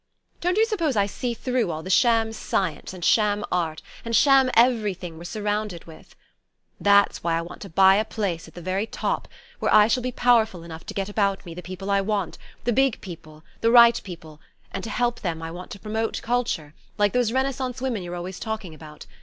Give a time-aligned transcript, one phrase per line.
[0.39, 4.49] Don't you suppose I see through all the sham science and sham art and sham
[4.55, 6.15] everything we're surrounded with?
[6.79, 9.27] That's why I want to buy a place at the very top,
[9.59, 12.73] where I shall be powerful enough to get about me the people I want, the
[12.73, 14.41] big people, the right people,
[14.71, 18.39] and to help them I want to promote culture, like those Renaissance women you're always
[18.39, 19.05] talking about.